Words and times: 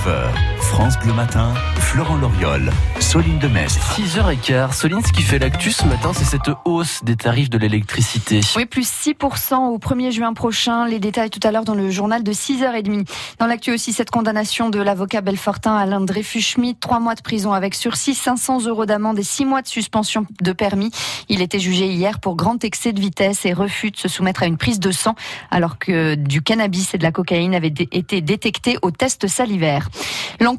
20h. 0.00 0.49
France 0.70 0.96
Bleu 1.00 1.12
Matin, 1.12 1.52
Florent 1.78 2.16
Loriol, 2.16 2.70
Soline 3.00 3.40
Demestre. 3.40 3.98
6h15. 3.98 4.72
Soline, 4.72 5.04
ce 5.04 5.12
qui 5.12 5.22
fait 5.22 5.40
l'actu 5.40 5.72
ce 5.72 5.84
matin, 5.84 6.12
c'est 6.14 6.24
cette 6.24 6.48
hausse 6.64 7.02
des 7.02 7.16
tarifs 7.16 7.50
de 7.50 7.58
l'électricité. 7.58 8.40
Oui, 8.56 8.66
plus 8.66 8.88
6% 8.88 9.56
au 9.56 9.78
1er 9.78 10.12
juin 10.12 10.32
prochain. 10.32 10.86
Les 10.86 11.00
détails 11.00 11.28
tout 11.28 11.40
à 11.42 11.50
l'heure 11.50 11.64
dans 11.64 11.74
le 11.74 11.90
journal 11.90 12.22
de 12.22 12.32
6h30. 12.32 13.04
Dans 13.40 13.46
l'actu 13.46 13.72
aussi, 13.72 13.92
cette 13.92 14.10
condamnation 14.10 14.70
de 14.70 14.80
l'avocat 14.80 15.22
Belfortin 15.22 15.74
Alain 15.74 16.00
Dreyfus-Schmidt. 16.00 16.78
3 16.78 17.00
mois 17.00 17.16
de 17.16 17.20
prison 17.20 17.52
avec 17.52 17.74
sursis, 17.74 18.14
500 18.14 18.66
euros 18.66 18.86
d'amende 18.86 19.18
et 19.18 19.24
6 19.24 19.46
mois 19.46 19.62
de 19.62 19.68
suspension 19.68 20.24
de 20.40 20.52
permis. 20.52 20.92
Il 21.28 21.42
était 21.42 21.58
jugé 21.58 21.88
hier 21.88 22.20
pour 22.20 22.36
grand 22.36 22.62
excès 22.62 22.92
de 22.92 23.00
vitesse 23.00 23.44
et 23.44 23.52
refus 23.52 23.90
de 23.90 23.96
se 23.96 24.08
soumettre 24.08 24.44
à 24.44 24.46
une 24.46 24.56
prise 24.56 24.78
de 24.78 24.92
sang 24.92 25.16
alors 25.50 25.78
que 25.78 26.14
du 26.14 26.42
cannabis 26.42 26.94
et 26.94 26.98
de 26.98 27.02
la 27.02 27.10
cocaïne 27.10 27.56
avaient 27.56 27.74
été 27.90 28.20
détectés 28.20 28.78
au 28.82 28.92
test 28.92 29.26
salivaire. 29.26 29.88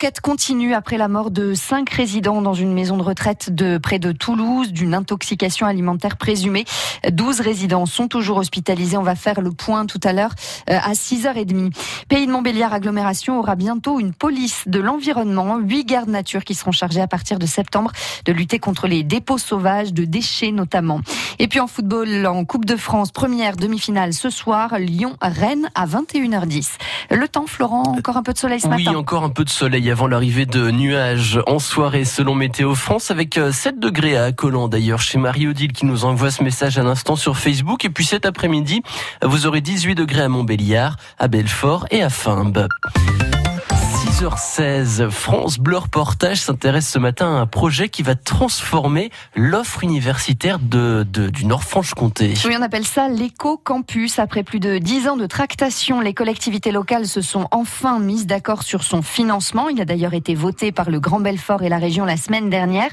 L'enquête 0.00 0.22
continue 0.22 0.72
après 0.72 0.96
la 0.96 1.08
mort 1.08 1.30
de 1.30 1.52
cinq 1.52 1.90
résidents 1.90 2.40
dans 2.40 2.54
une 2.54 2.72
maison 2.72 2.96
de 2.96 3.02
retraite 3.02 3.54
de 3.54 3.76
près 3.76 3.98
de 3.98 4.12
Toulouse 4.12 4.72
d'une 4.72 4.94
intoxication 4.94 5.66
alimentaire 5.66 6.16
présumée. 6.16 6.64
12 7.06 7.40
résidents 7.40 7.84
sont 7.84 8.08
toujours 8.08 8.38
hospitalisés. 8.38 8.96
On 8.96 9.02
va 9.02 9.14
faire 9.14 9.42
le 9.42 9.50
point 9.50 9.84
tout 9.84 10.00
à 10.02 10.14
l'heure 10.14 10.30
euh, 10.70 10.78
à 10.82 10.92
6h30. 10.92 11.74
Pays 12.08 12.26
de 12.26 12.32
Montbéliard 12.32 12.72
agglomération 12.72 13.38
aura 13.38 13.56
bientôt 13.56 14.00
une 14.00 14.14
police 14.14 14.62
de 14.66 14.80
l'environnement, 14.80 15.58
huit 15.58 15.84
gardes 15.84 16.08
nature 16.08 16.44
qui 16.44 16.54
seront 16.54 16.72
chargés 16.72 17.02
à 17.02 17.06
partir 17.06 17.38
de 17.38 17.44
septembre 17.44 17.92
de 18.24 18.32
lutter 18.32 18.58
contre 18.58 18.86
les 18.88 19.02
dépôts 19.02 19.36
sauvages 19.36 19.92
de 19.92 20.06
déchets 20.06 20.50
notamment. 20.50 21.02
Et 21.38 21.46
puis 21.46 21.60
en 21.60 21.66
football, 21.66 22.26
en 22.26 22.46
Coupe 22.46 22.64
de 22.64 22.76
France, 22.76 23.12
première 23.12 23.54
demi-finale 23.54 24.14
ce 24.14 24.30
soir, 24.30 24.78
Lyon-Rennes 24.78 25.68
à 25.74 25.86
21h10. 25.86 26.70
Le 27.10 27.28
temps, 27.28 27.46
Florent, 27.46 27.82
encore 27.82 28.16
un 28.16 28.22
peu 28.22 28.32
de 28.32 28.38
soleil 28.38 28.60
ce 28.60 28.68
matin. 28.68 28.82
Oui, 28.86 28.96
encore 28.96 29.24
un 29.24 29.30
peu 29.30 29.44
de 29.44 29.50
soleil 29.50 29.89
avant 29.90 30.06
l'arrivée 30.06 30.46
de 30.46 30.70
nuages 30.70 31.40
en 31.46 31.58
soirée 31.58 32.04
selon 32.04 32.34
Météo 32.34 32.74
France 32.74 33.10
avec 33.10 33.34
7 33.34 33.74
euh, 33.74 33.78
degrés 33.78 34.16
à 34.16 34.32
Collant 34.32 34.68
d'ailleurs 34.68 35.00
chez 35.00 35.18
Marie-Odile 35.18 35.72
qui 35.72 35.86
nous 35.86 36.04
envoie 36.04 36.30
ce 36.30 36.42
message 36.42 36.78
à 36.78 36.82
l'instant 36.82 37.16
sur 37.16 37.36
Facebook 37.36 37.84
et 37.84 37.90
puis 37.90 38.04
cet 38.04 38.26
après-midi 38.26 38.82
vous 39.22 39.46
aurez 39.46 39.60
18 39.60 39.94
degrés 39.94 40.22
à 40.22 40.28
Montbéliard, 40.28 40.96
à 41.18 41.28
Belfort 41.28 41.86
et 41.90 42.02
à 42.02 42.10
Fimbes. 42.10 42.68
6h16, 44.20 45.08
France 45.08 45.58
Bleu 45.58 45.78
Reportage 45.78 46.42
s'intéresse 46.42 46.86
ce 46.86 46.98
matin 46.98 47.36
à 47.36 47.40
un 47.40 47.46
projet 47.46 47.88
qui 47.88 48.02
va 48.02 48.14
transformer 48.14 49.10
l'offre 49.34 49.82
universitaire 49.82 50.58
de, 50.58 51.06
du 51.10 51.46
Nord-Franche-Comté. 51.46 52.34
Oui, 52.44 52.54
on 52.58 52.60
appelle 52.60 52.84
ça 52.84 53.08
l'éco-campus. 53.08 54.18
Après 54.18 54.42
plus 54.42 54.60
de 54.60 54.76
10 54.76 55.08
ans 55.08 55.16
de 55.16 55.24
tractation, 55.24 56.02
les 56.02 56.12
collectivités 56.12 56.70
locales 56.70 57.06
se 57.06 57.22
sont 57.22 57.48
enfin 57.50 57.98
mises 57.98 58.26
d'accord 58.26 58.62
sur 58.62 58.82
son 58.82 59.00
financement. 59.00 59.70
Il 59.70 59.80
a 59.80 59.86
d'ailleurs 59.86 60.12
été 60.12 60.34
voté 60.34 60.70
par 60.70 60.90
le 60.90 61.00
Grand 61.00 61.20
Belfort 61.20 61.62
et 61.62 61.70
la 61.70 61.78
région 61.78 62.04
la 62.04 62.18
semaine 62.18 62.50
dernière. 62.50 62.90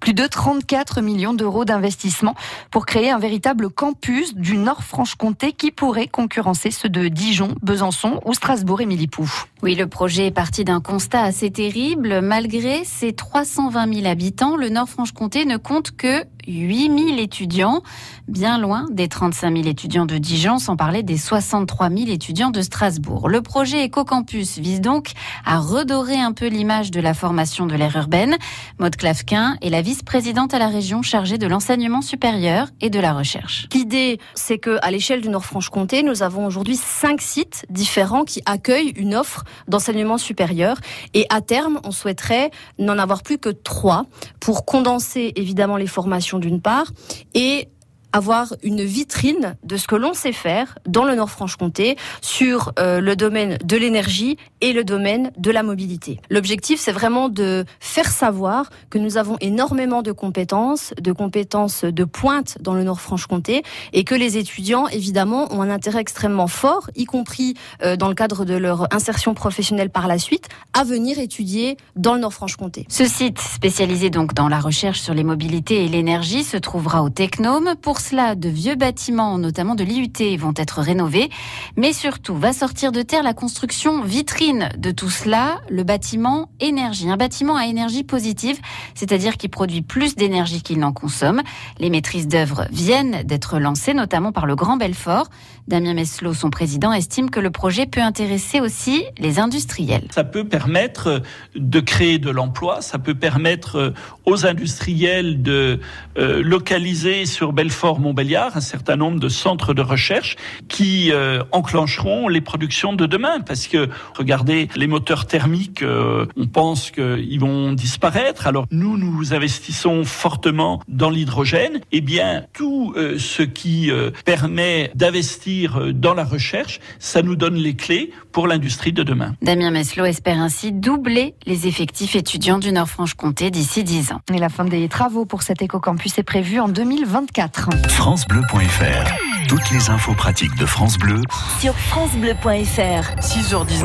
Plus 0.00 0.14
de 0.14 0.26
34 0.26 1.02
millions 1.02 1.34
d'euros 1.34 1.66
d'investissement 1.66 2.34
pour 2.70 2.86
créer 2.86 3.10
un 3.10 3.18
véritable 3.18 3.68
campus 3.68 4.34
du 4.34 4.56
Nord-Franche-Comté 4.56 5.52
qui 5.52 5.72
pourrait 5.72 6.08
concurrencer 6.08 6.70
ceux 6.70 6.88
de 6.88 7.08
Dijon, 7.08 7.54
Besançon 7.60 8.22
ou 8.24 8.32
Strasbourg 8.32 8.80
et 8.80 8.86
Milipou. 8.86 9.30
Oui, 9.62 9.74
le 9.74 9.86
projet 9.86 10.28
est 10.28 10.30
parti 10.30 10.64
d'un 10.64 10.69
constat 10.78 11.22
assez 11.22 11.50
terrible. 11.50 12.20
Malgré 12.20 12.84
ses 12.84 13.12
320 13.12 13.92
000 13.92 14.06
habitants, 14.06 14.56
le 14.56 14.68
Nord-Franche-Comté 14.68 15.44
ne 15.44 15.56
compte 15.56 15.90
que 15.96 16.22
8000 16.50 17.20
étudiants, 17.20 17.82
bien 18.28 18.58
loin 18.58 18.86
des 18.90 19.08
35 19.08 19.56
000 19.56 19.68
étudiants 19.68 20.06
de 20.06 20.18
Dijon, 20.18 20.58
sans 20.58 20.76
parler 20.76 21.02
des 21.02 21.16
63 21.16 21.90
000 21.90 22.10
étudiants 22.10 22.50
de 22.50 22.60
Strasbourg. 22.60 23.28
Le 23.28 23.40
projet 23.40 23.86
EcoCampus 23.86 24.58
vise 24.58 24.80
donc 24.80 25.12
à 25.44 25.58
redorer 25.58 26.18
un 26.18 26.32
peu 26.32 26.48
l'image 26.48 26.90
de 26.90 27.00
la 27.00 27.14
formation 27.14 27.66
de 27.66 27.74
l'ère 27.74 27.96
urbaine. 27.96 28.36
Maude 28.78 28.96
Clavquin 28.96 29.56
est 29.62 29.70
la 29.70 29.82
vice-présidente 29.82 30.52
à 30.54 30.58
la 30.58 30.68
région 30.68 31.02
chargée 31.02 31.38
de 31.38 31.46
l'enseignement 31.46 32.02
supérieur 32.02 32.68
et 32.80 32.90
de 32.90 32.98
la 32.98 33.12
recherche. 33.12 33.68
L'idée, 33.72 34.18
c'est 34.34 34.58
que 34.58 34.78
à 34.82 34.90
l'échelle 34.90 35.20
du 35.20 35.28
Nord-Franche-Comté, 35.28 36.02
nous 36.02 36.22
avons 36.22 36.46
aujourd'hui 36.46 36.76
cinq 36.76 37.20
sites 37.20 37.64
différents 37.70 38.24
qui 38.24 38.42
accueillent 38.46 38.92
une 38.96 39.14
offre 39.14 39.44
d'enseignement 39.68 40.18
supérieur. 40.18 40.76
Et 41.14 41.26
à 41.30 41.40
terme, 41.40 41.80
on 41.84 41.92
souhaiterait 41.92 42.50
n'en 42.78 42.98
avoir 42.98 43.22
plus 43.22 43.38
que 43.38 43.50
trois 43.50 44.06
pour 44.40 44.64
condenser 44.64 45.32
évidemment 45.36 45.76
les 45.76 45.86
formations 45.86 46.39
d'une 46.40 46.60
part 46.60 46.92
et 47.34 47.68
avoir 48.12 48.54
une 48.62 48.82
vitrine 48.82 49.56
de 49.62 49.76
ce 49.76 49.86
que 49.86 49.94
l'on 49.94 50.14
sait 50.14 50.32
faire 50.32 50.78
dans 50.86 51.04
le 51.04 51.14
Nord-Franche-Comté 51.14 51.96
sur 52.20 52.72
euh, 52.78 53.00
le 53.00 53.16
domaine 53.16 53.58
de 53.64 53.76
l'énergie 53.76 54.36
et 54.60 54.72
le 54.72 54.84
domaine 54.84 55.32
de 55.36 55.50
la 55.50 55.62
mobilité. 55.62 56.20
L'objectif, 56.30 56.80
c'est 56.80 56.92
vraiment 56.92 57.28
de 57.28 57.64
faire 57.80 58.10
savoir 58.10 58.70
que 58.90 58.98
nous 58.98 59.16
avons 59.16 59.36
énormément 59.40 60.02
de 60.02 60.12
compétences, 60.12 60.92
de 61.00 61.12
compétences 61.12 61.84
de 61.84 62.04
pointe 62.04 62.58
dans 62.60 62.74
le 62.74 62.84
Nord-Franche-Comté 62.84 63.62
et 63.92 64.04
que 64.04 64.14
les 64.14 64.36
étudiants, 64.36 64.88
évidemment, 64.88 65.52
ont 65.52 65.62
un 65.62 65.70
intérêt 65.70 66.00
extrêmement 66.00 66.46
fort, 66.46 66.90
y 66.94 67.04
compris 67.04 67.54
euh, 67.82 67.96
dans 67.96 68.08
le 68.08 68.14
cadre 68.14 68.44
de 68.44 68.54
leur 68.54 68.92
insertion 68.94 69.34
professionnelle 69.34 69.90
par 69.90 70.08
la 70.08 70.18
suite, 70.18 70.48
à 70.72 70.84
venir 70.84 71.18
étudier 71.18 71.76
dans 71.96 72.14
le 72.14 72.20
Nord-Franche-Comté. 72.20 72.86
Ce 72.88 73.06
site, 73.06 73.38
spécialisé 73.38 74.10
donc 74.10 74.34
dans 74.34 74.48
la 74.48 74.60
recherche 74.60 75.00
sur 75.00 75.14
les 75.14 75.24
mobilités 75.24 75.84
et 75.84 75.88
l'énergie, 75.88 76.44
se 76.44 76.56
trouvera 76.56 77.02
au 77.02 77.10
Technome. 77.10 77.74
Pour 77.80 78.00
cela, 78.00 78.34
de 78.34 78.48
vieux 78.48 78.74
bâtiments, 78.74 79.38
notamment 79.38 79.74
de 79.74 79.84
l'IUT, 79.84 80.36
vont 80.38 80.54
être 80.56 80.80
rénovés. 80.80 81.30
Mais 81.76 81.92
surtout, 81.92 82.36
va 82.36 82.52
sortir 82.52 82.92
de 82.92 83.02
terre 83.02 83.22
la 83.22 83.34
construction 83.34 84.02
vitrine 84.02 84.49
de 84.52 84.90
tout 84.90 85.10
cela, 85.10 85.60
le 85.68 85.82
bâtiment 85.82 86.50
énergie. 86.60 87.08
Un 87.08 87.16
bâtiment 87.16 87.56
à 87.56 87.66
énergie 87.66 88.04
positive, 88.04 88.58
c'est-à-dire 88.94 89.36
qui 89.36 89.48
produit 89.48 89.82
plus 89.82 90.16
d'énergie 90.16 90.62
qu'il 90.62 90.78
n'en 90.78 90.92
consomme. 90.92 91.42
Les 91.78 91.90
maîtrises 91.90 92.28
d'œuvre 92.28 92.66
viennent 92.70 93.22
d'être 93.24 93.58
lancées, 93.58 93.94
notamment 93.94 94.32
par 94.32 94.46
le 94.46 94.56
Grand 94.56 94.76
Belfort. 94.76 95.28
Damien 95.68 95.94
Meslot, 95.94 96.34
son 96.34 96.50
président, 96.50 96.92
estime 96.92 97.30
que 97.30 97.38
le 97.38 97.50
projet 97.50 97.86
peut 97.86 98.00
intéresser 98.00 98.60
aussi 98.60 99.04
les 99.18 99.38
industriels. 99.38 100.08
Ça 100.10 100.24
peut 100.24 100.44
permettre 100.44 101.22
de 101.54 101.80
créer 101.80 102.18
de 102.18 102.30
l'emploi, 102.30 102.82
ça 102.82 102.98
peut 102.98 103.14
permettre 103.14 103.92
aux 104.24 104.46
industriels 104.46 105.42
de 105.42 105.80
euh, 106.18 106.42
localiser 106.42 107.24
sur 107.26 107.52
Belfort 107.52 108.00
Montbéliard 108.00 108.56
un 108.56 108.60
certain 108.60 108.96
nombre 108.96 109.20
de 109.20 109.28
centres 109.28 109.74
de 109.74 109.82
recherche 109.82 110.36
qui 110.68 111.12
euh, 111.12 111.42
enclencheront 111.52 112.28
les 112.28 112.40
productions 112.40 112.92
de 112.92 113.06
demain. 113.06 113.40
Parce 113.40 113.68
que, 113.68 113.88
regardez, 114.16 114.39
les 114.46 114.86
moteurs 114.86 115.26
thermiques, 115.26 115.82
euh, 115.82 116.26
on 116.36 116.46
pense 116.46 116.90
qu'ils 116.90 117.40
vont 117.40 117.72
disparaître. 117.72 118.46
Alors 118.46 118.66
nous, 118.70 118.96
nous 118.96 119.34
investissons 119.34 120.04
fortement 120.04 120.82
dans 120.88 121.10
l'hydrogène. 121.10 121.80
Eh 121.92 122.00
bien, 122.00 122.44
tout 122.52 122.94
euh, 122.96 123.18
ce 123.18 123.42
qui 123.42 123.90
permet 124.24 124.90
d'investir 124.94 125.92
dans 125.92 126.14
la 126.14 126.24
recherche, 126.24 126.80
ça 126.98 127.22
nous 127.22 127.36
donne 127.36 127.54
les 127.54 127.74
clés 127.74 128.12
pour 128.32 128.46
l'industrie 128.46 128.92
de 128.92 129.02
demain. 129.02 129.34
Damien 129.42 129.70
Meslot 129.70 130.04
espère 130.04 130.40
ainsi 130.40 130.72
doubler 130.72 131.34
les 131.46 131.66
effectifs 131.66 132.14
étudiants 132.14 132.58
du 132.58 132.72
Nord-Franche-Comté 132.72 133.50
d'ici 133.50 133.84
10 133.84 134.12
ans. 134.12 134.20
Et 134.32 134.38
la 134.38 134.48
fin 134.48 134.64
des 134.64 134.88
travaux 134.88 135.24
pour 135.24 135.42
cet 135.42 135.62
éco-campus 135.62 136.18
est 136.18 136.22
prévue 136.22 136.60
en 136.60 136.68
2024 136.68 137.70
francebleu.fr. 137.88 139.12
Toutes 139.48 139.70
les 139.72 139.90
infos 139.90 140.14
pratiques 140.14 140.54
de 140.56 140.66
France 140.66 140.96
Bleu 140.96 141.20
sur 141.60 141.74
francebleu.fr. 141.74 143.16
6h19 143.20 143.84